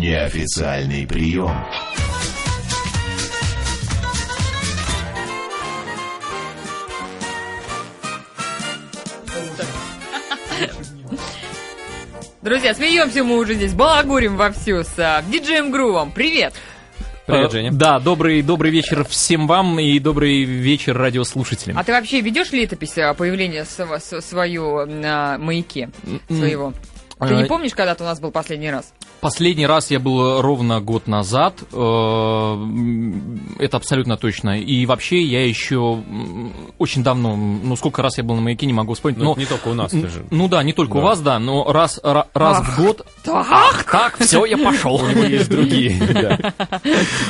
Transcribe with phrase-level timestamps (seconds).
[0.00, 1.54] Неофициальный прием.
[12.42, 16.10] Друзья, смеемся мы уже здесь, балагурим вовсю с а, диджеем Грувом.
[16.10, 16.54] Привет!
[17.26, 17.70] Привет, Э, Женя.
[17.72, 21.78] Да, добрый, добрый вечер всем вам и добрый вечер радиослушателям.
[21.78, 25.90] А ты вообще ведешь летопись а, появления св- с- свою на маяке
[26.28, 26.72] своего?
[27.20, 28.92] Ты не э, помнишь, когда ты у нас был последний раз?
[29.20, 32.56] Последний раз я был ровно год назад, э,
[33.58, 34.58] это абсолютно точно.
[34.58, 36.02] И вообще я еще
[36.78, 39.18] очень давно, ну сколько раз я был на маяке, не могу вспомнить.
[39.18, 40.24] Ну, но это не только у нас, ты же.
[40.30, 41.06] Ну да, не только у Да.
[41.06, 43.06] вас, да, но раз, ра- раз в год.
[43.22, 43.84] Так!
[43.90, 44.96] Так, все, я пошел.
[44.96, 46.00] У него есть другие.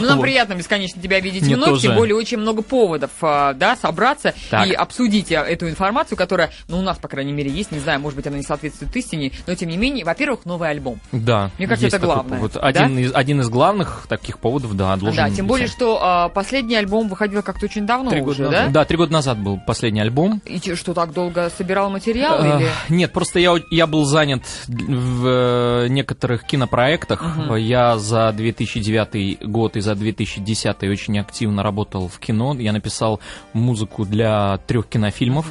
[0.01, 1.95] Ну, нам приятно бесконечно тебя видеть вновь, тем тоже.
[1.95, 4.34] более очень много поводов, а, да, собраться
[4.66, 8.01] и обсудить а, эту информацию, которая, ну, у нас, по крайней мере, есть, не знаю,
[8.01, 10.98] может быть, она не соответствует истине, но, тем не менее, во-первых, новый альбом.
[11.12, 11.51] Да.
[11.59, 12.52] Мне кажется, это главное, повод.
[12.55, 12.61] да?
[12.61, 15.75] Один, из, один из главных таких поводов, да, должен да, тем более, быть.
[15.75, 18.66] что а, последний альбом выходил как-то очень давно Три года уже, назад.
[18.66, 18.80] да?
[18.80, 20.41] Да, три года назад был последний альбом.
[20.45, 22.69] И что, так долго собирал материал Э, или...
[22.88, 27.24] Нет, просто я, я был занят в э, некоторых кинопроектах.
[27.59, 32.54] Я за 2009 год и за 2010 очень активно работал в кино.
[32.54, 33.21] Я написал
[33.52, 35.47] музыку для трех кинофильмов.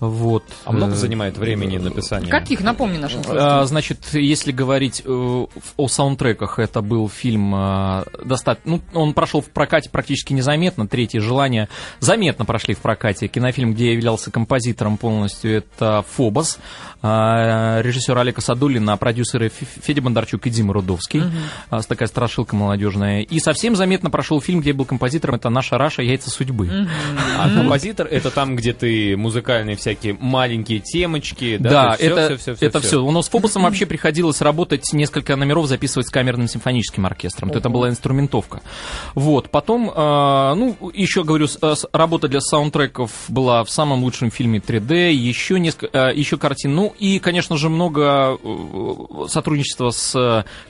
[0.00, 0.44] Вот.
[0.64, 2.30] А много Э, занимает времени написание?
[2.30, 3.22] Каких, напомни нашим.
[3.28, 8.72] А, Значит, если говорить э, о саундтреках, это был фильм э, достаточно...
[8.72, 10.86] Ну, он прошел в прокате практически незаметно.
[10.86, 11.68] Третье желание
[12.00, 13.28] заметно прошли в прокате.
[13.28, 16.58] Кинофильм, где я являлся композитором полностью, это «Фобос».
[17.02, 21.22] А, Режиссер Олега Садулина, а продюсеры Федя Бондарчук и Дима Рудовский.
[21.70, 23.20] С Такая страшилка молодежная.
[23.22, 25.36] И совсем заметно прошел фильм, где я был композитором.
[25.36, 26.02] Это «Наша Раша.
[26.02, 26.88] Яйца судьбы».
[27.38, 31.70] А композитор это там, где ты музыкальные всякие маленькие темочки, да?
[31.70, 32.88] Да, это, всё, всё, всё, это всё.
[32.88, 33.04] все.
[33.04, 37.50] У нас с Фобосом вообще приходилось работать, несколько номеров записывать с камерным симфоническим оркестром.
[37.50, 38.62] То это была инструментовка.
[39.14, 39.48] Вот.
[39.50, 44.30] Потом, э, ну, еще говорю, с- э, с- работа для саундтреков была в самом лучшем
[44.30, 46.74] фильме 3D, еще, несколько, э, еще картин.
[46.74, 48.38] Ну, и, конечно же, много
[49.28, 50.14] сотрудничества с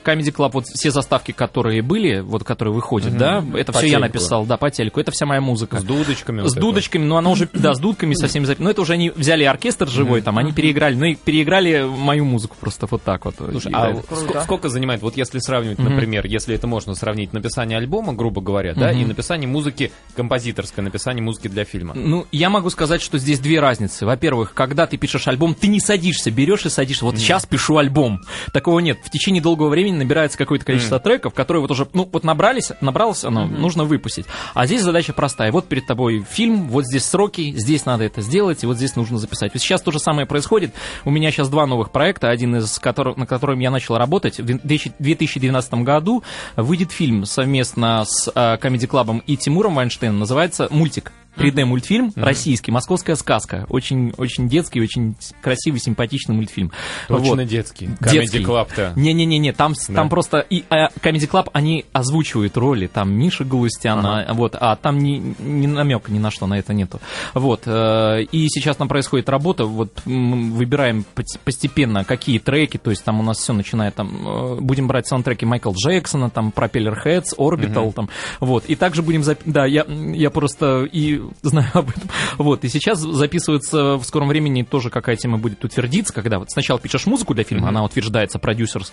[0.05, 0.51] Comedy Club.
[0.53, 4.57] Вот все заставки, которые были, вот которые выходят, да, это По все я написал, да,
[4.57, 4.99] по телеку.
[4.99, 5.79] Это вся моя музыка.
[5.79, 6.41] С дудочками.
[6.41, 6.61] вот С это.
[6.61, 8.65] дудочками, ну она уже, да, с дудками со всеми записями.
[8.65, 12.55] Ну это уже они взяли оркестр живой, там, они переиграли, ну и переиграли мою музыку
[12.59, 13.35] просто вот так вот.
[13.37, 13.99] Слушай, И а да.
[14.15, 18.73] ск- сколько занимает, вот если сравнивать, например, если это можно сравнить написание альбома, грубо говоря,
[18.73, 21.93] да, и написание музыки композиторское, написание музыки для фильма.
[21.95, 24.05] Ну, я могу сказать, что здесь две разницы.
[24.05, 27.05] Во-первых, когда ты пишешь альбом, ты не садишься, берешь и садишься.
[27.05, 28.21] Вот сейчас пишу альбом.
[28.51, 28.97] Такого нет.
[29.03, 33.23] В течение долгого времени набирается какое-то количество треков, которые вот уже, ну, вот набрались, набралось
[33.23, 34.25] оно, нужно выпустить.
[34.53, 35.51] А здесь задача простая.
[35.51, 39.17] Вот перед тобой фильм, вот здесь сроки, здесь надо это сделать, и вот здесь нужно
[39.17, 39.53] записать.
[39.53, 40.73] Вот сейчас то же самое происходит.
[41.05, 44.39] У меня сейчас два новых проекта, один из которых, на котором я начал работать.
[44.39, 46.23] В 2012 году
[46.57, 50.19] выйдет фильм совместно с э, Comedy Club и Тимуром Вайнштейном.
[50.19, 51.13] Называется «Мультик».
[51.37, 53.65] 3D-мультфильм российский, «Московская сказка».
[53.69, 56.71] Очень, очень детский, очень красивый, симпатичный мультфильм.
[57.07, 57.45] Точно Вот.
[57.45, 57.89] детский.
[57.99, 58.39] Детский.
[58.39, 58.93] Comedy Club-то.
[58.95, 59.95] Не-не-не, там, с- Да?
[59.95, 64.75] там просто и а, Comedy Club, они озвучивают роли, там Миша Галустян, а, вот, а
[64.75, 66.99] там ни, ни намека ни на что на это нету.
[67.33, 71.05] Вот, э, и сейчас там происходит работа, вот м, выбираем
[71.43, 75.45] постепенно какие треки, то есть там у нас все начинает, там, э, будем брать саундтреки
[75.45, 78.09] Майкла Джексона, там, Propeller Heads, Orbital, там,
[78.39, 82.03] вот, и также будем, зап- да, я, я просто и знаю об этом,
[82.37, 86.79] вот, и сейчас записывается в скором времени тоже какая тема будет утвердиться, когда вот сначала
[86.79, 88.83] пишешь музыку для фильма, она утверждается продюсер,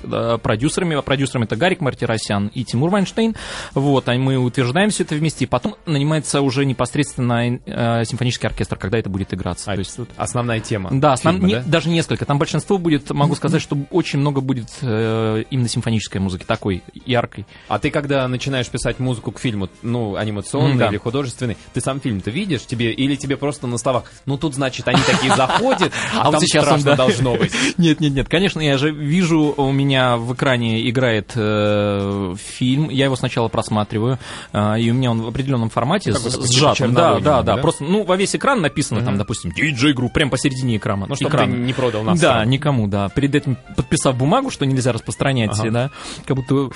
[0.43, 3.35] продюсерами, а продюсерами это Гарик Мартиросян и Тимур Вайнштейн,
[3.75, 8.77] вот, а мы утверждаем все это вместе, и потом нанимается уже непосредственно э, симфонический оркестр,
[8.77, 9.71] когда это будет играться.
[9.73, 10.91] А, То есть, Основная тема.
[10.93, 11.63] да, основ- фильма, не- да?
[11.67, 12.25] даже несколько.
[12.25, 17.47] Там большинство будет, могу сказать, что очень много будет э, именно симфонической музыки, такой яркой.
[17.69, 20.89] А ты когда начинаешь писать музыку к фильму, ну, анимационный М, да.
[20.89, 24.87] или художественный, ты сам фильм-то видишь тебе, или тебе просто на словах, ну, тут, значит,
[24.89, 27.53] они такие заходят, а, вот там страшно должно быть.
[27.79, 33.07] Нет, нет, нет, конечно, я же вижу, у меня в экране играет э, фильм, я
[33.07, 34.19] его сначала просматриваю,
[34.53, 36.95] э, и у меня он в определенном формате сжатым.
[36.95, 40.77] Да, да, да, просто, ну, во весь экран написано там, допустим, DJ Group, прям посередине
[40.77, 41.07] экрана.
[41.09, 42.21] Ну, чтобы ты не продал нас.
[42.21, 43.09] Да, никому, да.
[43.09, 45.91] Перед этим подписав бумагу, что нельзя распространять, да,
[46.27, 46.71] как будто,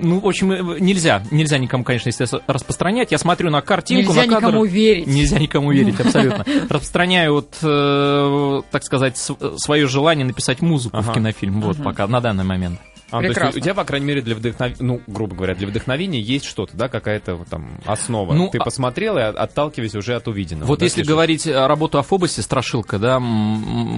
[0.00, 3.12] ну, в общем, э, нельзя, нельзя никому, конечно, если распространять.
[3.12, 4.46] Я смотрю на картинку, Нельзя на кадр.
[4.46, 4.87] никому верить.
[5.06, 6.44] Нельзя никому верить, абсолютно.
[6.68, 12.44] Распространяю, вот, э, так сказать, свое желание написать музыку в кинофильм, вот, пока, на данный
[12.44, 12.80] момент.
[13.10, 13.58] А, то есть Прекрасно.
[13.58, 16.88] у тебя, по крайней мере, для вдохновения, ну, грубо говоря, для вдохновения есть что-то, да,
[16.88, 18.34] какая-то там основа.
[18.34, 20.68] Ну, Ты а- посмотрел и от- отталкиваясь уже от увиденного.
[20.68, 21.08] Вот да, если пишешь?
[21.10, 23.20] говорить о работу о Фобосе, страшилка, да,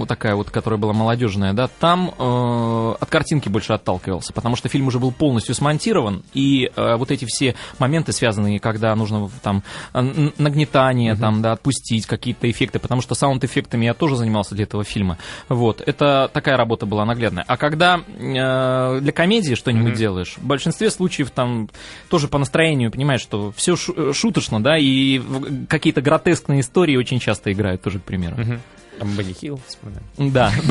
[0.06, 4.86] такая вот, которая была молодежная, да, там э, от картинки больше отталкивался, потому что фильм
[4.86, 9.62] уже был полностью смонтирован, и э, вот эти все моменты, связанные, когда нужно там
[9.92, 14.84] э, нагнетание, там, да, отпустить какие-то эффекты, потому что саунд-эффектами я тоже занимался для этого
[14.84, 15.18] фильма.
[15.48, 17.44] Вот, это такая работа была наглядная.
[17.46, 21.68] А когда э, для комедии что-нибудь делаешь, в большинстве случаев там
[22.08, 25.20] тоже по настроению понимаешь, что все шуточно, да, и
[25.68, 28.36] какие-то гротескные истории очень часто играют тоже, к примеру.
[28.36, 28.60] Мгм.
[29.00, 30.04] Там Бенни Хилл вспоминаем.
[30.18, 30.52] Да,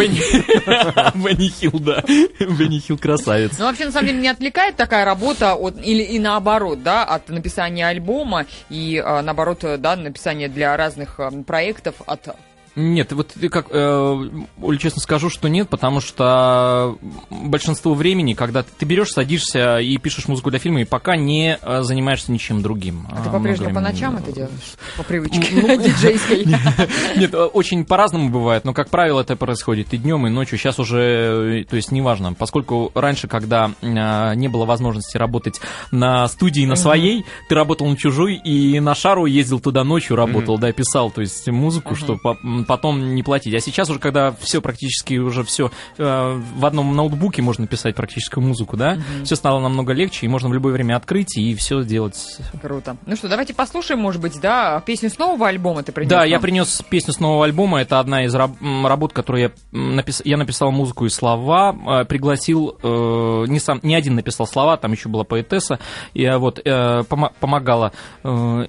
[1.15, 2.03] Бенни Хилл, да.
[2.39, 3.57] Бенни Хилл красавец.
[3.57, 7.29] Ну, вообще, на самом деле, не отвлекает такая работа от, или и наоборот, да, от
[7.29, 12.27] написания альбома и, а, наоборот, э, да, написания для разных а, проектов от
[12.75, 14.29] Нет, вот ты как, э,
[14.61, 16.97] Оль, честно скажу, что нет, потому что
[17.29, 21.81] большинство времени, когда ты берешь, садишься и пишешь музыку для фильма, и пока не э,
[21.83, 23.07] занимаешься ничем другим.
[23.11, 24.51] А ты А, по-прежнему много по ночам это делаешь?
[24.97, 26.45] По привычке Ну, диджейской.
[27.17, 30.57] Нет, э, очень по-разному бывает, но, как правило, это происходит и днем, и ночью.
[30.57, 35.59] Сейчас уже, э, то есть, неважно, поскольку раньше, когда не было возможности работать
[35.91, 40.57] на студии, на своей, ты работал на чужой, и на шару ездил туда ночью, работал,
[40.57, 41.95] да, писал, то есть, музыку,
[42.43, 43.53] м, потом не платить.
[43.55, 48.77] А сейчас уже, когда все практически уже все в одном ноутбуке можно писать практическую музыку,
[48.77, 52.97] да, все стало намного легче, и можно в любое время открыть и все делать Круто.
[53.05, 56.27] Ну что, давайте послушаем, может быть, да, песню с нового альбома ты принес Да, нам?
[56.29, 57.81] я принес песню с нового альбома.
[57.81, 60.21] Это одна из раб- работ, которую я напис...
[60.25, 62.01] я написал музыку и слова.
[62.01, 65.79] э, Пригласил э, не сам, не один написал слова, там еще была поэтесса.
[66.13, 67.91] И э, вот э, помо- помогала
[68.23, 68.65] э,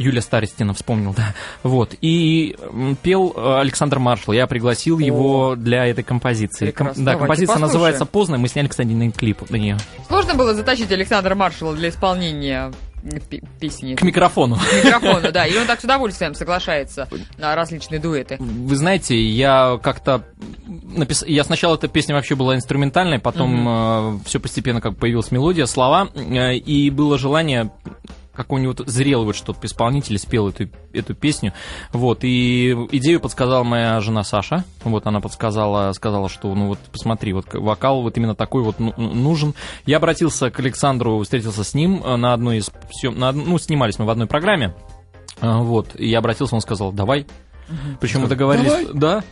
[0.00, 1.34] м, Юлия Старостина, вспомнил, да.
[1.62, 1.94] Вот.
[2.00, 2.56] И
[3.02, 4.34] пел э, Александр Маршал.
[4.34, 6.66] Я пригласил его для этой композиции.
[6.66, 7.04] Прекрасно.
[7.04, 7.66] да, Давайте композиция послушаем.
[7.72, 8.38] называется «Поздно».
[8.38, 9.76] Мы сняли, кстати, на клип на нее.
[10.08, 12.72] Сложно было затащить Александра Маршала для исполнения
[13.58, 14.56] песни К микрофону.
[14.56, 17.08] к микрофону, да, и он так с удовольствием соглашается
[17.38, 18.36] на различные дуэты.
[18.38, 20.22] Вы знаете, я как-то
[20.66, 21.24] напис...
[21.26, 26.56] я сначала эта песня вообще была инструментальной, потом все постепенно как появилась мелодия, слова, э,
[26.56, 27.70] и было желание
[28.34, 31.52] какого-нибудь зрелого что-то исполнителя спел эту, эту песню.
[31.92, 34.64] Вот, и идею подсказала моя жена Саша.
[34.84, 38.94] Вот она подсказала, сказала, что ну вот посмотри, вот вокал вот именно такой вот ну-
[38.96, 39.54] нужен.
[39.86, 42.70] Я обратился к Александру, встретился с ним э, на одной из
[43.02, 44.74] на ну, снимались мы в одной программе.
[45.40, 47.26] А, Вот, и я обратился, он сказал, давай.
[48.00, 49.22] Причем мы договорились, да,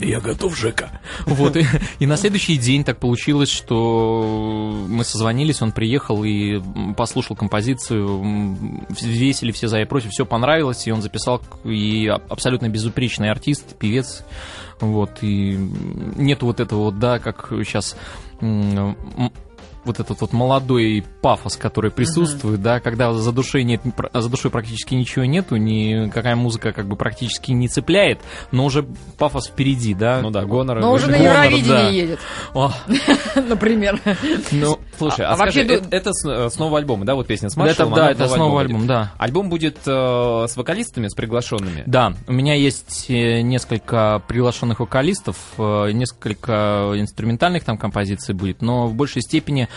[0.00, 1.00] Я готов, Жека.
[1.26, 1.66] вот, и,
[1.98, 6.60] и на следующий день так получилось, что мы созвонились, он приехал и
[6.96, 13.30] послушал композицию, весили все за и против, все понравилось, и он записал, и абсолютно безупречный
[13.30, 14.24] артист, певец,
[14.80, 17.96] вот, и м, нету вот этого вот, да, как сейчас
[19.84, 23.82] вот этот вот молодой пафос, который присутствует, да, когда за душой нет,
[24.12, 28.20] за душой практически ничего нету, никакая музыка как бы практически не цепляет,
[28.50, 28.84] но уже
[29.18, 30.20] пафос впереди, да.
[30.20, 30.80] Ну да, Гонор.
[30.80, 31.88] Но уже на Евровидении да.
[31.88, 32.20] едет,
[33.48, 34.00] например.
[34.50, 37.26] ну, Слушай, А- а, а вообще это, это с, э, с нового альбома, да, вот
[37.26, 37.94] песня с это, Маршалом?
[37.94, 39.12] да, это в новый снова альбом альбом, да.
[39.18, 41.84] Альбом будет э, с вокалистами, с приглашенными?
[41.86, 48.94] Да, у меня есть э, несколько приглашенных вокалистов, несколько инструментальных там композиций будет, но в
[48.94, 49.68] большей степени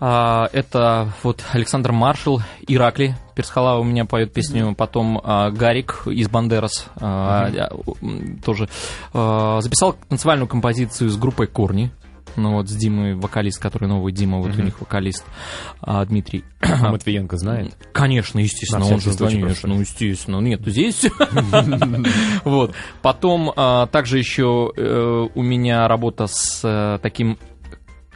[0.00, 6.28] а, это вот Александр Маршал, Иракли, Персхалава у меня поет песню, потом а, Гарик из
[6.28, 7.70] Бандерас а, а,
[8.44, 8.68] тоже
[9.12, 11.90] а, записал танцевальную композицию с группой Корни.
[12.36, 15.24] Ну вот с Димой, вокалист, который новый Дима, вот у них вокалист
[15.80, 16.44] а, Дмитрий.
[16.62, 17.76] Матвиенко знает.
[17.92, 20.38] Конечно, естественно, он же, конечно, ну, естественно.
[20.38, 21.06] Нет, здесь.
[22.44, 22.74] Вот.
[23.02, 27.38] Потом а, также еще э, у меня работа с э, таким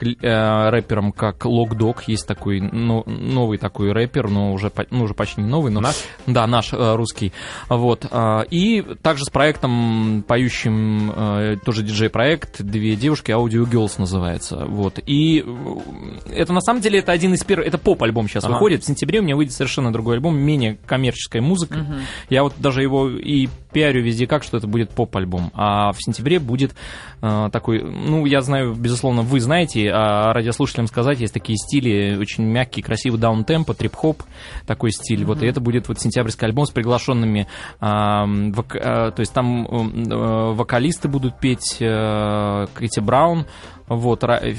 [0.02, 2.04] э, рэпером, как Локдог.
[2.06, 5.72] Есть такой ну, новый такой рэпер, но уже, ну, уже почти не новый.
[5.72, 5.96] Но, Наш?
[6.26, 7.32] Да, наш э, русский.
[7.68, 8.06] Вот.
[8.10, 14.64] а, И также с проектом, поющим, э, тоже диджей-проект, «Две девушки», «Audio Girls» называется.
[14.66, 14.98] Вот.
[15.06, 18.54] И э, это на самом деле это один из первых, это поп-альбом сейчас Ага.
[18.54, 18.82] выходит.
[18.82, 21.86] В сентябре у меня выйдет совершенно другой альбом, менее коммерческая музыка.
[22.30, 25.50] Я вот даже его и пиарю везде как, что это будет поп-альбом.
[25.52, 26.74] А в сентябре будет
[27.20, 32.44] э, такой, ну, я знаю, безусловно, вы знаете, а радиослушателям сказать, есть такие стили, очень
[32.44, 34.22] мягкий, красивый даунтемпо, трип-хоп,
[34.66, 35.24] такой стиль.
[35.24, 37.48] Вот, и это будет вот сентябрьский альбом с приглашенными,
[37.80, 43.46] а, вок- а, то есть там э, вокалисты будут петь э, Крити Браун,
[43.88, 44.54] вот, э,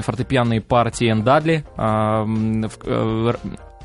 [0.00, 3.38] фортепианные партии Энн Дадли, а, э, р-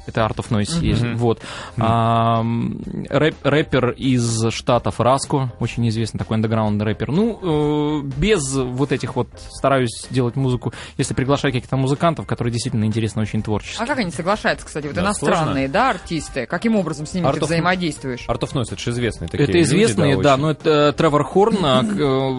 [0.10, 1.04] Это Art of Noise есть.
[1.16, 1.40] Вот.
[1.78, 7.12] А, м, рэп- рэпер из штатов Раско, очень известный такой андеграундный рэпер.
[7.12, 12.86] Ну, э, без вот этих вот стараюсь делать музыку, если приглашаю каких-то музыкантов, которые действительно
[12.86, 13.82] интересны, очень творчески.
[13.82, 16.46] А как они соглашаются, кстати, вот Да, иностранные, да, артисты?
[16.46, 18.26] Каким образом с ними Art ты of- взаимодействуешь?
[18.28, 20.42] Art of Noise, это же известные такие Это люди, известные, да, очень.
[20.44, 22.38] но это э, Тревор Хорн, а, э,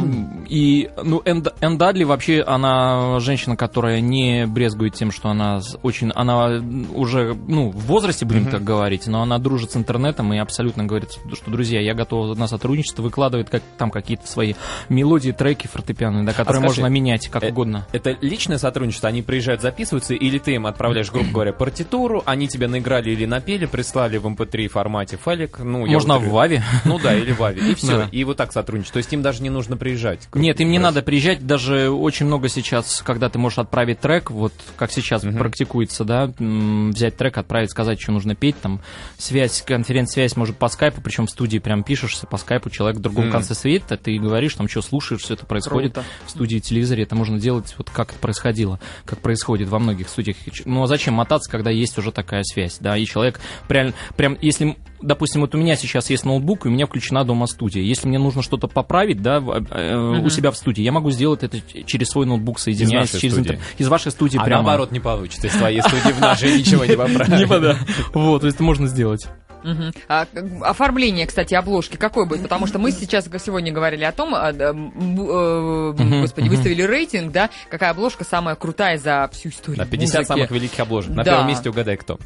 [0.49, 6.61] и, ну, Энн, Дадли вообще, она женщина, которая не брезгует тем, что она очень, она
[6.95, 11.11] уже, ну, в возрасте, будем так говорить, но она дружит с интернетом и абсолютно говорит,
[11.35, 14.55] что, друзья, я готова на сотрудничество, выкладывает как, там какие-то свои
[14.89, 17.87] мелодии, треки фортепианные, да, которые А скажи, можно менять как э, угодно.
[17.93, 22.67] Это личное сотрудничество, они приезжают, записываются, или ты им отправляешь, грубо говоря, партитуру, они тебе
[22.69, 26.63] наиграли или напели, прислали в MP3 формате файлик, ну, Можно в Ваве.
[26.85, 28.09] Ну да, или в Аве, и все, Да.
[28.11, 28.93] и вот так сотрудничать.
[28.93, 30.29] То есть им даже не нужно приезжать.
[30.35, 34.53] Нет, им не надо приезжать, даже очень много сейчас, когда ты можешь отправить трек, вот
[34.77, 38.81] как сейчас практикуется, да, взять трек, отправить, сказать, что нужно петь, там,
[39.19, 43.25] связь, конференц-связь может по скайпу, причем в студии прям пишешься по скайпу, человек в другом
[43.25, 43.33] Мгм.
[43.33, 46.07] конце света, ты говоришь, там, что слушаешь, все это происходит Круто.
[46.27, 50.37] в студии телевизоре, это можно делать вот как это происходило, как происходит во многих студиях.
[50.65, 54.77] Ну, а зачем мотаться, когда есть уже такая связь, да, и человек прям, прям если,
[55.03, 58.19] допустим, вот у меня сейчас есть ноутбук, и у меня включена дома студия, если мне
[58.19, 62.27] нужно что-то поправить, да, э, у себя в студии, я могу сделать это через свой
[62.27, 63.63] ноутбук, соединяясь через интернет.
[63.79, 64.63] Из вашей студии А прямо.
[64.63, 67.79] наоборот не получится, из твоей студии в нашей ничего не поправить.
[68.15, 69.27] Вот, то есть это можно сделать.
[69.63, 69.93] Мгм.
[70.09, 70.27] А,
[70.63, 72.43] оформление, кстати, обложки какое будет?
[72.43, 76.81] Потому что мы сейчас сегодня говорили о том, а, да, м, э, Мгм, господи, выставили
[76.81, 80.29] рейтинг, да, какая обложка самая крутая за всю историю На 50 музыки.
[80.29, 81.11] самых великих обложек.
[81.11, 81.33] На Да.
[81.33, 82.19] первом месте угадай кто.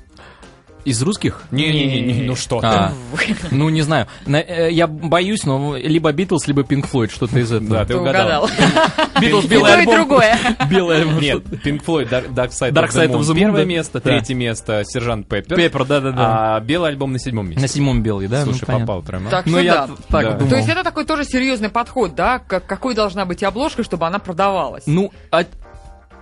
[0.85, 1.43] Из русских?
[1.51, 2.67] Не-не-не, ну что ты.
[2.67, 2.93] А,
[3.51, 4.07] ну, не знаю.
[4.27, 7.71] На- э, я боюсь, но либо Битлз, либо Pink Floyd, что-то из этого.
[7.71, 8.49] Да, ты угадал.
[9.21, 9.95] Битлз, белый то, и альбом.
[9.97, 10.39] другое.
[10.71, 11.21] Белый альбом.
[11.21, 13.39] Нет, Pink Floyd, Dark, Side, Dark Side of the Moon.
[13.39, 15.57] Первое место, третье место, Сержант Пеппер.
[15.57, 16.57] Пеппер, да-да-да.
[16.57, 17.63] А белый альбом на седьмом месте.
[17.63, 18.43] На седьмом белый, да?
[18.45, 18.87] Слушай, Ну, понятно.
[18.87, 19.31] попал прямо.
[19.31, 20.39] Так Ну, что я да.
[20.39, 22.39] То есть это такой тоже серьезный подход, да?
[22.39, 24.85] Как, какой должна быть обложка, чтобы она продавалась?
[24.87, 25.45] Ну, а-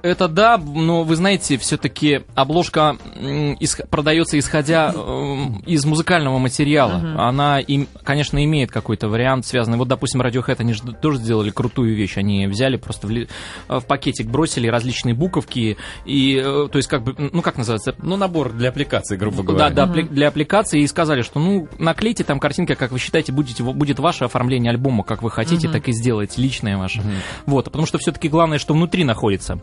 [0.03, 6.95] это да, но вы знаете, все-таки обложка м, исх- продается исходя м, из музыкального материала.
[7.19, 9.79] Она, им, конечно, имеет какой-то вариант связанный.
[9.79, 12.17] Вот, допустим, Radiohead, они же тоже сделали крутую вещь.
[12.17, 13.29] Они взяли просто в, ли-
[13.69, 18.17] в пакетик, бросили различные буковки и, э, то есть, как бы, ну, как называется, Ну,
[18.17, 19.71] набор для аппликации, грубо да, говоря.
[19.71, 23.63] да, апли- для аппликации и сказали, что ну наклейте там картинка, как вы считаете, будете,
[23.63, 27.03] будет ваше оформление альбома, как вы хотите, так и сделайте, личное ваше.
[27.47, 29.61] Вот, потому что все-таки главное, что внутри находится.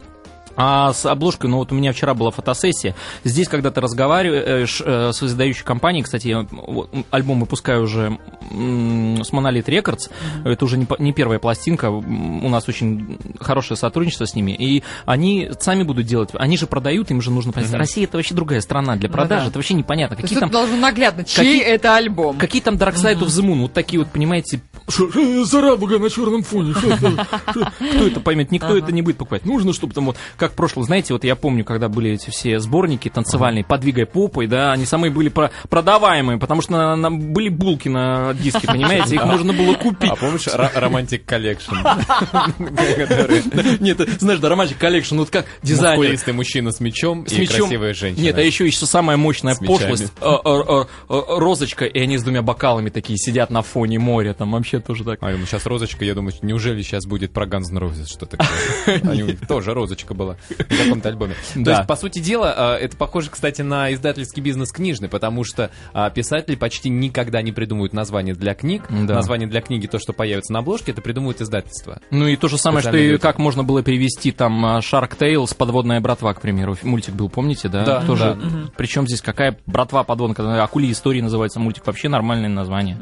[0.62, 2.94] А с обложкой, ну вот у меня вчера была фотосессия.
[3.24, 8.18] Здесь, когда ты разговариваешь э, с издающей компанией, кстати, я вот, альбом выпускаю уже
[8.52, 10.12] м, с Monolith Records,
[10.44, 15.50] это уже не, не первая пластинка, у нас очень хорошее сотрудничество с ними, и они
[15.62, 18.98] сами будут делать, они же продают, им же нужно понять, Россия это вообще другая страна
[18.98, 19.50] для продажи, да.
[19.52, 20.50] это вообще непонятно, То какие тут там...
[20.52, 22.38] должно наглядно, чей какие- это альбом.
[22.38, 26.00] Какие там Dark Side of the Moon, вот такие вот, понимаете, шо- шо- за радуга
[26.00, 29.46] на черном фоне, кто это поймет, никто это не будет покупать.
[29.46, 33.10] Нужно, чтобы там вот, как прошлое, знаете, вот я помню, когда были эти все сборники
[33.10, 37.90] танцевальные, подвигай попой, да, они самые были про- продаваемые, потому что на- на- были булки
[37.90, 40.12] на диске, понимаете, их можно было купить.
[40.12, 41.76] А помнишь Romantic Collection?
[43.80, 45.98] Нет, знаешь, да, Romantic Collection, вот как дизайнер.
[46.00, 48.24] мускулистый мужчина с мечом и красивая женщина.
[48.24, 50.12] Нет, а еще еще самая мощная пошлость.
[50.22, 54.34] э, э, э, Розочка, и они с двумя бокалами такие сидят на фоне моря.
[54.34, 55.20] Там вообще тоже так.
[55.22, 58.38] А, сейчас розочка, я думаю, неужели сейчас будет про Guns N' Roses что-то
[59.48, 61.34] тоже розочка была в каком-то альбоме.
[61.54, 61.72] То Да.
[61.78, 66.10] есть, по сути дела, а, это похоже, кстати, на издательский бизнес книжный, потому что а,
[66.10, 68.90] писатели почти никогда не придумывают название для книг.
[68.90, 72.00] Название для книги, то, что появится на обложке, это придумывают издательства.
[72.12, 75.56] Ну и то же самое, что и как можно было перевести там а, Shark Tales,
[75.56, 76.78] подводная братва, к примеру.
[76.84, 77.84] Мультик был, помните, да?
[77.86, 78.38] Да, Тоже.
[78.78, 82.98] Причем здесь какая братва подводная, Акули истории называется мультик, вообще нормальное название.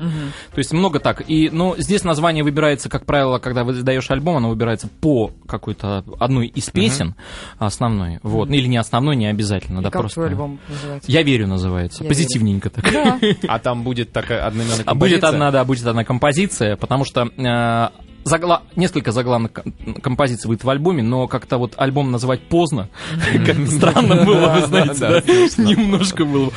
[0.51, 1.23] То есть много так.
[1.27, 6.03] И, ну, здесь название выбирается, как правило, когда вы издаешь альбом, оно выбирается по какой-то
[6.19, 7.15] одной из песен
[7.57, 8.19] основной.
[8.23, 8.49] Вот.
[8.49, 10.15] Ну, Или не основной, не обязательно, И да, как просто.
[10.15, 11.11] твой альбом называется?
[11.11, 12.03] Я верю, называется.
[12.03, 12.91] Я Позитивненько так.
[12.91, 13.19] Да.
[13.47, 15.29] А там будет такая одноименная А будет композиция?
[15.29, 17.89] одна, да, будет одна композиция, потому что э,
[18.25, 22.89] загла- несколько заглавных ком- композиций будет в альбоме, но как-то вот альбом называть поздно,
[23.45, 25.23] как-то странно было, вы знаете?
[25.61, 26.51] Немножко было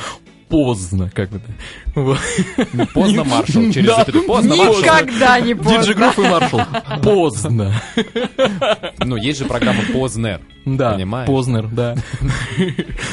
[0.51, 1.41] поздно, как бы.
[1.95, 2.19] Вот.
[2.73, 3.95] Ну, Поздно маршал через Да.
[3.97, 4.25] запятую.
[4.27, 4.81] Поздно маршал.
[4.81, 5.93] Никогда не Диджи поздно.
[5.95, 6.61] Грув и Маршал.
[7.01, 7.81] Поздно.
[8.99, 10.41] Ну, есть же программа Познер.
[10.63, 11.25] Да, Понимаешь?
[11.27, 11.95] Познер, да.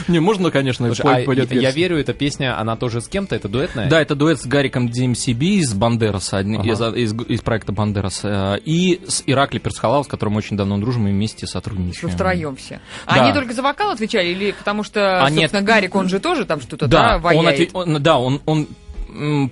[0.06, 3.88] Не, можно, конечно, Слушай, а я, верю, эта песня, она тоже с кем-то, это дуэтная?
[3.88, 6.62] Да, это дуэт с Гариком DMCB из Бандераса, Ага.
[6.62, 11.08] из, из- из проекта Бандерас, э, и с Иракли Персхалал, с которым очень давно дружим
[11.08, 12.12] и вместе сотрудничаем.
[12.12, 12.80] втроем все.
[13.06, 13.14] Да.
[13.14, 15.40] Они только за вокал отвечали, или потому что, А, нет.
[15.50, 18.68] собственно, Гарик, он же тоже там что-то, да, Да, он, отве- он- да, он, он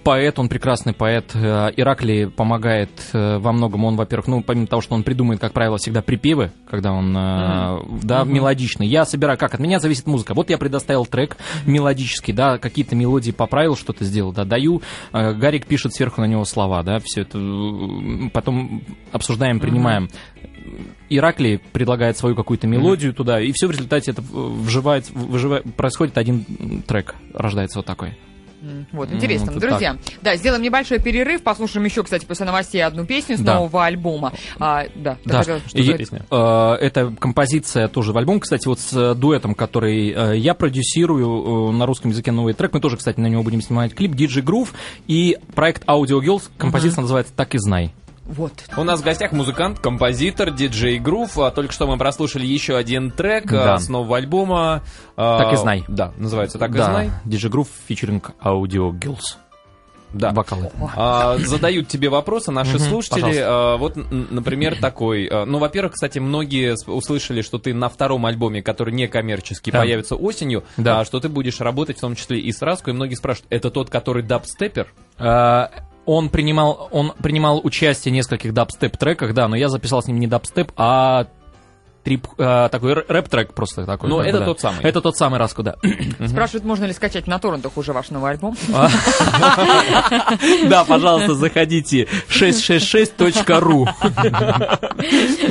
[0.05, 1.31] поэт, он прекрасный поэт.
[1.35, 3.85] Э, Иракли помогает э, во многом.
[3.85, 7.79] Он, во-первых, ну, помимо того, что он придумает, как правило, всегда припевы, когда он, э,
[8.03, 8.87] да, мелодичный.
[8.87, 10.35] Я собираю, как от меня зависит музыка.
[10.35, 14.83] Вот я предоставил трек мелодический, да, какие-то мелодии поправил, что-то сделал, да, даю.
[15.13, 17.39] Гарик пишет сверху на него слова, да, все это
[18.33, 20.11] потом обсуждаем, принимаем.
[21.09, 26.83] Иракли предлагает свою какую-то мелодию туда, и все в результате это вживает, выживает, происходит один
[26.87, 28.17] трек, рождается вот такой.
[28.91, 29.53] Вот, интересно.
[29.53, 33.57] вот Друзья, да, сделаем небольшой перерыв, послушаем еще, кстати, после новостей одну песню с Да.
[33.57, 34.33] нового альбома.
[34.59, 36.23] А, да, Да, что и, песня?
[36.29, 41.73] э, это композиция тоже в альбом, кстати, вот с дуэтом, который э, я продюсирую э,
[41.77, 42.73] на русском языке новый трек.
[42.73, 44.13] Мы тоже, кстати, на него будем снимать клип.
[44.15, 44.71] DJ Groove
[45.07, 46.45] и проект Audio Girls.
[46.57, 47.93] Композиция называется «Так и знай».
[48.27, 48.53] Вот.
[48.77, 51.39] У нас в гостях музыкант, композитор, диджей Грув.
[51.39, 53.75] А, Только что мы прослушали еще один трек Да.
[53.75, 54.83] а, с нового альбома.
[55.17, 55.85] а, «Так и знай».
[55.89, 57.11] Да, называется «Так и да, знай».
[57.25, 59.37] DJ Groove featuring Audio Girls.
[60.13, 60.31] Да.
[60.33, 60.71] Вокалы.
[60.97, 63.21] А, задают тебе вопросы наши слушатели.
[63.21, 63.45] пожалуйста.
[63.49, 65.27] А, вот, например, такой.
[65.31, 69.81] а, Ну, во-первых, кстати, многие услышали, что ты на втором альбоме, который не коммерческий, Да.
[69.81, 71.01] появится осенью, Да.
[71.01, 72.91] а, что ты будешь работать в том числе и с Раску.
[72.91, 74.87] И многие спрашивают, это тот, который дабстепер?
[75.19, 75.67] Э,
[76.07, 80.27] Он принимал, он принимал участие в нескольких дабстеп-треках, да, но я записал с ним не
[80.27, 81.27] дабстеп, а
[82.07, 84.09] трип, э, такой рэп-трек просто такой.
[84.09, 84.45] Ну, как бы, это да.
[84.45, 84.81] тот самый.
[84.83, 85.75] Это тот самый Раску, да.
[86.25, 88.57] Спрашивают, можно ли скачать на торрентах уже ваш новый альбом?
[90.69, 93.89] Да, пожалуйста, заходите 666.ru.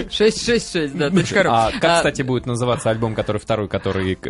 [0.10, 1.50] 666, да, ру.
[1.52, 4.28] А как, А, кстати, будет называться альбом, который второй, который э,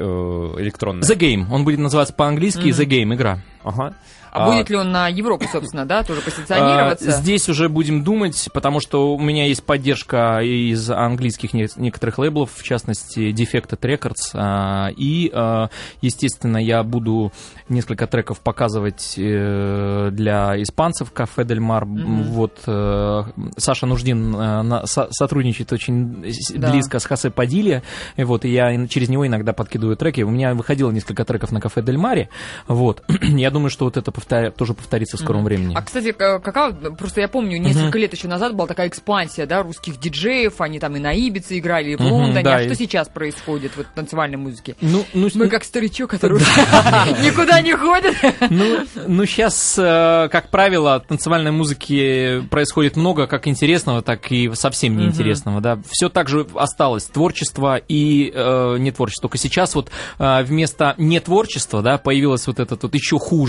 [0.60, 1.01] электронный?
[1.01, 1.46] The Game.
[1.51, 3.41] Он будет называться по-английски The Game, игра.
[3.65, 3.93] Ага.
[4.31, 7.07] А будет ли он на Европу, собственно, да, тоже позиционироваться?
[7.07, 12.17] А, Здесь уже будем думать, потому что у меня есть поддержка из английских не- некоторых
[12.19, 14.31] лейблов, в частности, Defected Records.
[14.34, 15.69] а, И, а,
[16.01, 17.31] естественно, я буду
[17.69, 21.86] несколько треков показывать э, для испанцев Кафе Дель Мар.
[21.86, 23.24] Вот э,
[23.57, 26.72] Саша Нуждин э, на- со- сотрудничает очень Да.
[26.72, 27.84] близко с Хосе Падилья.
[28.17, 30.22] И вот, и я через него иногда подкидываю треки.
[30.22, 32.27] У меня выходило несколько треков на Кафе Дель Маре.
[32.67, 33.01] Вот.
[33.22, 35.74] Я думаю, что вот это повторя- тоже повторится в скором времени.
[35.75, 40.00] А, кстати, какая, просто я помню, несколько лет еще назад была такая экспансия, да, русских
[40.00, 42.43] диджеев, они там и на Ибице играли, и в Мгм, Лондоне.
[42.43, 44.75] да, а и- что сейчас происходит вот, в танцевальной музыке?
[44.81, 46.39] Ну, ну, Мы как старичок, который
[47.24, 48.15] никуда не ходит.
[48.50, 54.97] Ну, ну сейчас, э, как правило, танцевальной музыки происходит много как интересного, так и совсем
[54.97, 55.62] неинтересного.
[55.62, 55.80] Да.
[55.89, 57.06] Все так же осталось.
[57.06, 59.23] Творчество и э, не творчество.
[59.30, 63.44] Только сейчас вот э, вместо не творчества да, появилось вот это вот еще хуже.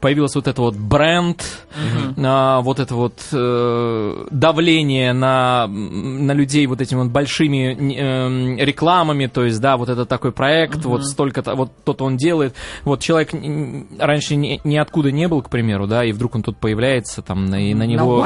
[0.00, 1.42] Появилось вот это вот бренд,
[2.18, 9.26] а, вот это вот э, давление на, на людей вот этими вот большими эм, рекламами,
[9.26, 12.54] то есть, да, вот это такой проект, вот столько-то, вот то-то он делает.
[12.84, 13.30] Вот человек
[13.98, 17.60] раньше ни, ниоткуда не был, к примеру, да, и вдруг он тут появляется, там, на-
[17.70, 18.22] и на На него...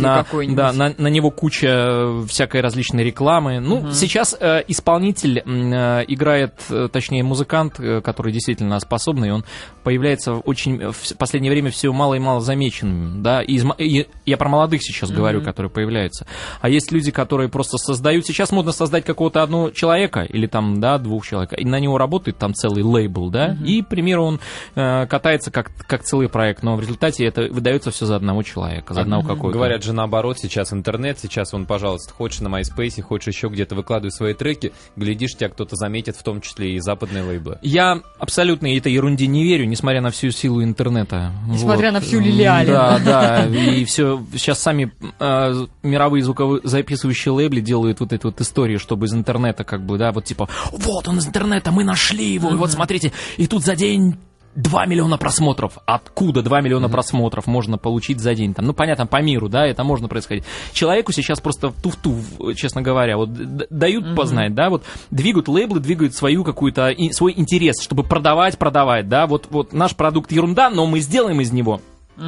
[0.00, 0.56] на- какой-нибудь.
[0.56, 3.60] Да, на, на него куча э, всякой различной рекламы.
[3.60, 9.44] Ну, сейчас э, исполнитель э, играет, э, точнее, музыкант, э, который действительно способный, он
[9.82, 14.06] появляется очень э, в последнее время все мало и мало замеченным, да, и из и
[14.24, 16.26] я про молодых сейчас говорю, которые появляются.
[16.60, 20.98] А есть люди, которые просто создают, сейчас модно создать какого-то одного человека, или там, да,
[20.98, 24.40] двух человек, и на него работает там целый лейбл, да, и, к примеру, он
[24.74, 28.94] э, катается как, как целый проект, но в результате это выдается все за одного человека,
[28.94, 29.56] за одного какого-то.
[29.56, 34.10] Говорят же наоборот, сейчас интернет, сейчас он, пожалуйста, хочешь на MySpace, хочешь еще где-то выкладывай
[34.10, 37.58] свои треки, глядишь, тебя кто-то заметит, в том числе и западные лейблы.
[37.62, 41.32] Я абсолютно этой ерунде не верю, несмотря на всю силу интернета.
[41.46, 42.00] Несмотря Вот.
[42.00, 42.72] на всю Лилиалин.
[42.72, 48.40] Да, да, и все, сейчас сами э, мировые звуковые записывающие лейбли делают вот эту вот
[48.40, 52.32] историю, чтобы из интернета как бы, да, вот типа, вот он из интернета, мы нашли
[52.34, 54.16] его, и вот смотрите, и тут за день
[54.56, 55.78] 2 миллиона просмотров.
[55.84, 58.54] Откуда 2 миллиона просмотров можно получить за день?
[58.54, 60.44] Там, ну, понятно, по миру, да, это можно происходить.
[60.72, 62.16] Человеку сейчас просто туфту,
[62.56, 63.30] честно говоря, вот
[63.70, 69.26] дают познать, да, вот двигают лейблы, двигают свою какую-то, свой интерес, чтобы продавать, продавать, да,
[69.26, 71.80] вот, вот наш продукт ерунда, но мы сделаем из него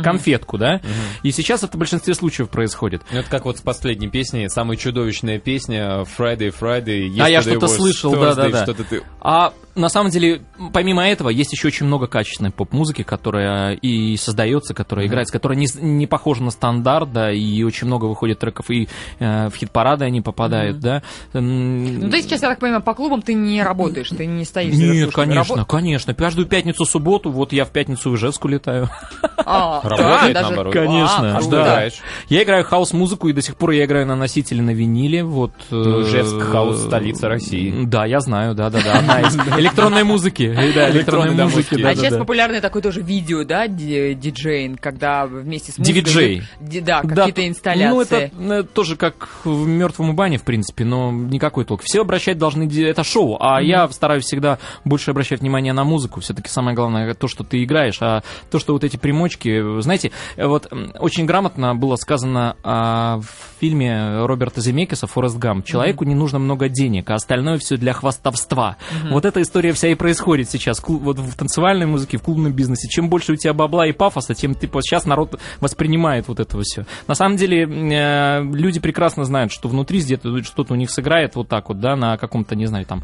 [0.03, 0.83] конфетку, да,
[1.23, 3.03] и сейчас это в большинстве случаев происходит.
[3.11, 7.69] Ну, это как вот с последней песней, самая чудовищная песня Friday, Friday, А я что-то
[7.69, 8.65] слышал, да-да-да.
[8.65, 9.03] Что-то ты...
[9.21, 14.75] А на самом деле, помимо этого, есть еще очень много качественной поп-музыки, которая и создается,
[14.75, 15.09] которая mm-hmm.
[15.09, 18.89] играется, которая не, не похожа на стандарт, да, и очень много выходит треков, и
[19.19, 20.81] э, в хит-парады они попадают, mm-hmm.
[20.81, 21.03] да.
[21.33, 24.75] Ну, ты сейчас, я так понимаю, по клубам ты не работаешь, ты не стоишь.
[24.75, 25.69] Нет, конечно, Раб...
[25.69, 26.15] конечно.
[26.15, 28.91] Каждую пятницу, субботу, вот я в пятницу в Ижевску летаю.
[29.37, 30.73] А, Работает, да, наоборот.
[30.73, 31.89] Конечно, а, да.
[32.29, 35.53] Я играю хаос-музыку, и до сих пор я играю на носителе на виниле, вот.
[35.71, 37.85] Ну, Ижевск, хаос, столица России.
[37.85, 39.03] Да, я знаю, да-да-да,
[39.69, 40.53] электронной музыки.
[40.75, 41.81] Да, электронной музыки.
[41.83, 46.43] А сейчас популярное такое тоже видео, да, диджейн, когда вместе с музыкой...
[46.61, 48.31] Да, какие-то инсталляции.
[48.37, 51.83] Ну, это э, тоже как в мертвом бане, в принципе, но никакой толк.
[51.85, 52.69] Все обращать должны...
[52.83, 56.21] Это шоу, а я стараюсь всегда больше обращать внимание на музыку.
[56.21, 59.81] Все-таки самое главное то, что ты играешь, а то, что вот эти примочки...
[59.81, 65.63] Знаете, вот очень грамотно было сказано а, в фильме Роберта Земекиса «Форест Гам».
[65.63, 68.77] Человеку не нужно много денег, а остальное все для хвастовства.
[69.11, 70.83] Вот эта история вся и происходит сейчас.
[70.87, 72.87] Вот в танцевальной музыке, в клубном бизнесе.
[72.89, 76.87] Чем больше у тебя бабла и пафоса, тем типа сейчас народ воспринимает вот это все.
[77.07, 81.49] На самом деле э, люди прекрасно знают, что внутри где-то что-то у них сыграет вот
[81.49, 83.03] так вот, да, на каком-то, не знаю, там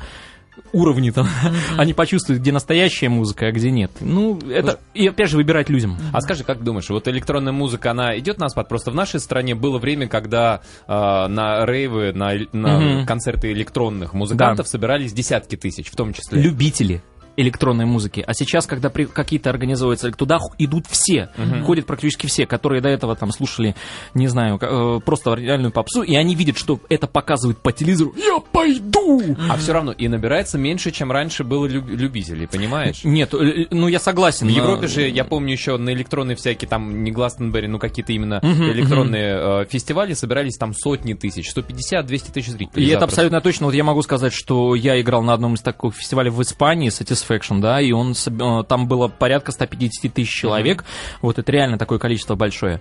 [0.73, 1.75] уровни там, mm-hmm.
[1.79, 3.93] они почувствуют, где настоящая музыка, а где нет.
[4.01, 5.93] Ну, это, и опять же, выбирать людям.
[5.93, 6.11] Mm-hmm.
[6.13, 8.69] А скажи, как думаешь, вот электронная музыка, она идет на спад?
[8.69, 13.07] Просто в нашей стране было время, когда э, на рейвы, на, на mm-hmm.
[13.07, 14.71] концерты электронных музыкантов да.
[14.71, 16.41] собирались десятки тысяч, в том числе.
[16.41, 17.03] Любители
[17.37, 18.25] электронной музыки.
[18.27, 21.65] А сейчас, когда при, какие-то организуются, туда идут все, угу.
[21.65, 23.75] ходят практически все, которые до этого там слушали,
[24.15, 28.15] не знаю, э, просто реальную попсу, и они видят, что это показывают по телевизору.
[28.17, 29.37] Я пойду!
[29.49, 33.05] А все равно и набирается меньше, чем раньше было люб- любителей, понимаешь?
[33.05, 34.47] Нет, э, ну я согласен.
[34.47, 34.51] В.
[34.51, 38.71] Европе же, я помню еще на электронные всякие там, не Гластенберри, ну какие-то именно угу,
[38.71, 39.45] электронные угу.
[39.45, 42.87] Э, фестивали собирались там сотни тысяч, 150-200 тысяч зрителей.
[42.87, 43.67] И это абсолютно точно.
[43.67, 47.24] Вот я могу сказать, что я играл на одном из таких фестивалей в Испании, Satisfaction
[47.25, 51.19] Satisfaction, да, и он, э, там было порядка 150 тысяч человек, mm-hmm.
[51.23, 52.81] вот это реально такое количество большое.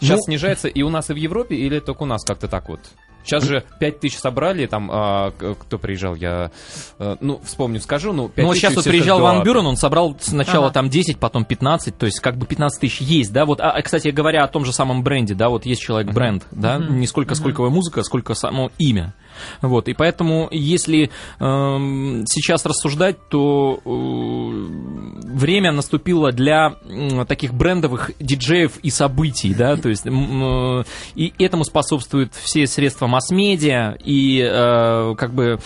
[0.00, 2.68] Сейчас ну, снижается и у нас, и в Европе, или только у нас как-то так
[2.68, 2.80] вот?
[3.24, 6.50] Сейчас же 5 тысяч собрали, там, а, кто приезжал, я,
[6.98, 10.14] а, ну, вспомню, скажу, ну, 5 Ну, вот сейчас вот приезжал Ван Бюрен, он собрал
[10.20, 10.74] сначала ага.
[10.74, 14.08] там 10, потом 15, то есть как бы 15 тысяч есть, да, вот, а, кстати,
[14.08, 16.48] говоря о том же самом бренде, да, вот есть человек-бренд, uh-huh.
[16.52, 16.90] да, uh-huh.
[16.90, 17.70] не сколько, сколько uh-huh.
[17.70, 19.14] музыка, сколько само имя.
[19.62, 28.10] Вот, и поэтому, если э, сейчас рассуждать, то э, время наступило для э, таких брендовых
[28.18, 35.14] диджеев и событий, да, то есть э, и этому способствуют все средства масс-медиа и э,
[35.16, 35.58] как бы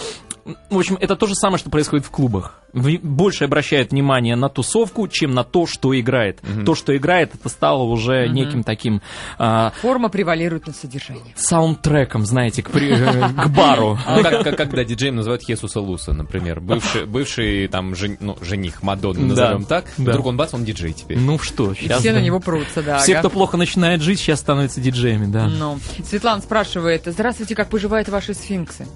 [0.70, 5.08] в общем, это то же самое, что происходит в клубах больше обращает внимание на тусовку,
[5.08, 6.40] чем на то, что играет.
[6.42, 6.64] Угу.
[6.64, 8.34] То, что играет, это стало уже угу.
[8.34, 9.00] неким таким...
[9.38, 11.34] А, Форма превалирует на содержание.
[11.36, 13.98] Саундтреком, знаете, к, э, к бару.
[14.06, 19.86] Ну, когда диджеем называют Хесуса Луса, например, бывший, бывший там ну, жених Мадонны, назовем так,
[19.96, 21.18] вдруг он бац, он диджей теперь.
[21.18, 22.00] Ну что, сейчас...
[22.00, 22.98] Все на него прутся, да.
[22.98, 25.46] Все, кто плохо начинает жить, сейчас становятся диджеями, да.
[25.46, 28.86] Ну, Светлана спрашивает, здравствуйте, как поживают ваши сфинксы?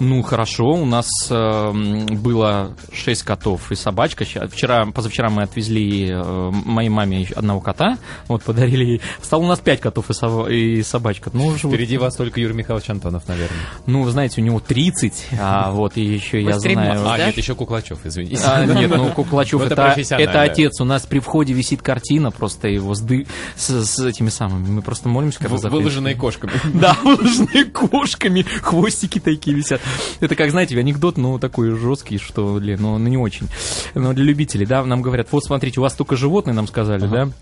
[0.00, 4.24] Ну, хорошо, у нас э, было 6 котов и собачка.
[4.24, 9.00] Вчера, позавчера мы отвезли э, моей маме одного кота, вот, подарили ей.
[9.22, 10.48] Стало у нас 5 котов и, сов...
[10.48, 11.30] и собачка.
[11.32, 12.04] Ну, Впереди вот...
[12.04, 13.58] вас только Юрий Михайлович Антонов, наверное.
[13.86, 17.08] Ну, вы знаете, у него 30, а вот и еще я знаю...
[17.08, 18.42] А, нет, еще Куклачев, извините.
[18.44, 20.80] А, нет, ну, Куклачев это, это отец.
[20.80, 23.26] У нас при входе висит картина просто его с, ды...
[23.56, 24.68] с, с этими самыми.
[24.68, 25.84] Мы просто молимся, когда заходим.
[25.84, 26.52] Выложенные кошками.
[26.74, 28.42] Да, выложенные кошками.
[28.42, 29.80] Хвостики такие висят.
[30.20, 33.48] Это как, знаете, анекдот, ну, такой жесткий, что, ну, ну, не очень.
[33.94, 37.26] Но для любителей, да, нам говорят, вот смотрите, у вас только животные, нам сказали, ага.
[37.26, 37.32] да,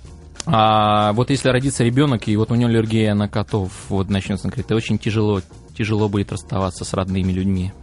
[0.44, 4.50] а вот если родится ребенок, и вот у него аллергия на котов, вот начнется, он
[4.50, 5.40] говорит, это очень тяжело
[5.82, 7.72] тяжело будет расставаться с родными людьми.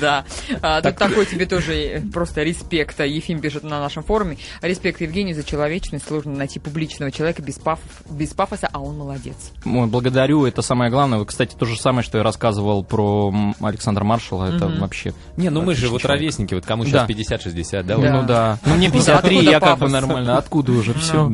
[0.00, 0.24] Да.
[0.62, 2.98] А, тут такой тебе тоже просто респект.
[3.00, 4.38] Ефим пишет на нашем форуме.
[4.62, 6.06] Респект Евгению за человечность.
[6.06, 9.52] Сложно найти публичного человека без пафоса, а он молодец.
[9.64, 11.24] Благодарю, это самое главное.
[11.24, 14.46] Кстати, то же самое, что я рассказывал про Александра Маршала.
[14.46, 15.12] Это вообще...
[15.36, 16.54] Не, ну мы же вот ровесники.
[16.54, 17.96] Вот кому сейчас 50-60, да?
[17.96, 18.58] Ну да.
[18.64, 20.36] Ну мне 53, я как бы нормально.
[20.38, 21.30] Откуда уже все?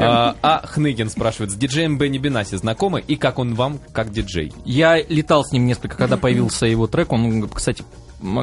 [0.00, 3.00] А, а Хныгин спрашивает, с диджеем Бенни Бенаси знакомы?
[3.06, 4.52] И как он вам как диджей?
[4.64, 7.12] Я летал с ним несколько, когда появился его трек.
[7.12, 7.84] Он, кстати,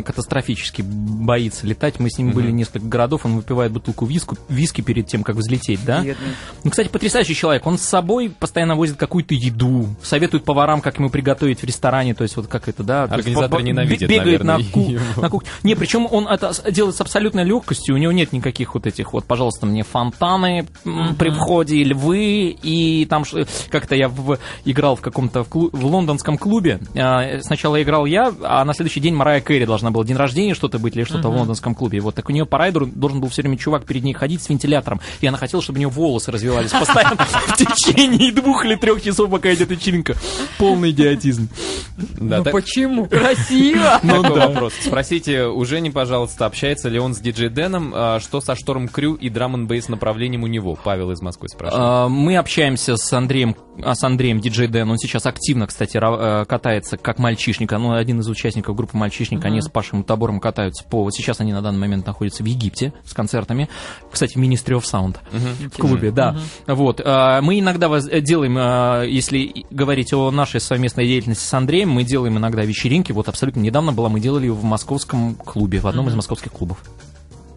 [0.04, 2.00] катастрофически боится летать.
[2.00, 2.34] Мы с ним mm-hmm.
[2.34, 6.04] были несколько городов, он выпивает бутылку виску, виски перед тем, как взлететь, да?
[6.64, 7.66] Ну, кстати, потрясающий человек.
[7.66, 12.24] Он с собой постоянно возит какую-то еду, советует поварам, как ему приготовить в ресторане, то
[12.24, 13.04] есть вот как это, да?
[13.04, 15.50] Организаторы ненавидят, Бегает наверное, на, ку- на кухню.
[15.64, 19.26] Не, причем он это делает с абсолютной легкостью, у него нет никаких вот этих вот,
[19.26, 20.68] пожалуйста, мне фонтаны
[21.18, 23.24] при входе, львы, и там
[23.70, 26.80] как-то я в, играл в каком-то в, клуб, в лондонском клубе.
[26.96, 30.80] А, сначала играл я, а на следующий день Марая Кэрри должна была день рождения что-то
[30.80, 31.32] быть или что-то uh-huh.
[31.32, 32.00] в лондонском клубе.
[32.00, 34.44] И вот так у нее по райдеру должен был все время чувак перед ней ходить
[34.44, 35.00] с вентилятором.
[35.22, 39.30] И она хотела, чтобы у нее волосы развивались постоянно в течение двух или трех часов,
[39.30, 40.16] пока идет вечеринка.
[40.58, 41.50] Полный идиотизм.
[42.18, 43.06] Ну почему?
[43.06, 44.00] Красиво!
[44.10, 44.48] Ну да.
[44.48, 44.74] вопрос.
[44.84, 49.14] Спросите у Жени, пожалуйста, общается ли он с диджей Дэном, а, что со Шторм Крю
[49.14, 50.78] и драм н бейс направлением у него?
[50.84, 51.84] Павел из Москвы спрашивает.
[51.86, 54.90] А, мы общаемся с Андреем, а, с Андреем диджей Дэн.
[54.90, 57.72] Он сейчас активно, кстати, э, катается как мальчишник.
[57.72, 59.44] Ну, один из участников группы мальчишник.
[59.46, 61.04] Они с Пашей Табором катаются по...
[61.04, 63.70] Вот сейчас они на данный момент находятся в Египте с концертами.
[64.12, 65.18] Кстати, в Ministry of Sound
[65.70, 66.38] в клубе, да.
[66.68, 67.00] Вот.
[67.00, 73.12] Мы иногда делаем, если говорить о нашей совместной деятельности с Андреем, мы делаем иногда вечеринки.
[73.12, 76.84] Вот абсолютно недавно была, мы делали ее в московском клубе, в одном из московских клубов.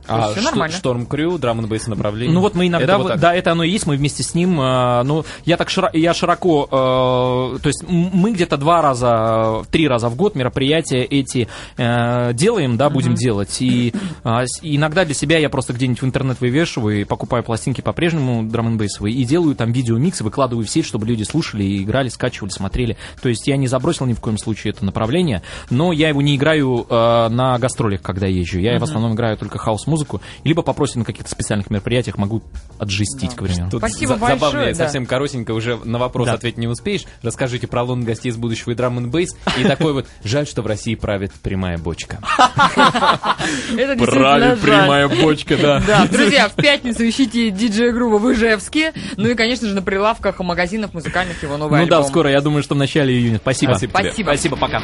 [0.07, 0.77] А, все нормально.
[0.77, 2.35] Шторм Крю, драм н направление.
[2.35, 4.61] Ну вот мы иногда, это вот да, это оно и есть, мы вместе с ним,
[4.61, 9.87] э, ну, я так широко, я широко, э, то есть мы где-то два раза, три
[9.89, 13.17] раза в год мероприятия эти э, делаем, да, будем uh-huh.
[13.17, 13.93] делать, и
[14.25, 18.67] э, иногда для себя я просто где-нибудь в интернет вывешиваю и покупаю пластинки по-прежнему драм
[18.67, 22.97] н и делаю там видеомиксы, выкладываю в сеть, чтобы люди слушали, и играли, скачивали, смотрели.
[23.21, 26.37] То есть я не забросил ни в коем случае это направление, но я его не
[26.37, 28.81] играю э, на гастролях, когда езжу, я uh-huh.
[28.81, 32.43] в основном играю только хаос музыку, либо попросят на каких-то специальных мероприятиях, могу
[32.79, 33.37] отжестить, да.
[33.37, 33.71] к примеру.
[33.71, 34.39] Тут Спасибо за- большое.
[34.39, 34.75] Забавно, да.
[34.75, 36.35] совсем коротенько, уже на вопрос да.
[36.35, 37.05] ответить не успеешь.
[37.23, 40.67] Расскажите про лун гостей из будущего и драм бейс И такой вот, жаль, что в
[40.67, 42.19] России правит прямая бочка.
[43.75, 45.83] Правит прямая бочка, да.
[45.87, 48.93] Да, друзья, в пятницу ищите диджей-группу в Ижевске.
[49.17, 52.63] Ну и, конечно же, на прилавках магазинов музыкальных его новый Ну да, скоро, я думаю,
[52.63, 53.39] что в начале июня.
[53.39, 53.75] Спасибо.
[53.75, 54.27] Спасибо.
[54.27, 54.83] Спасибо, пока.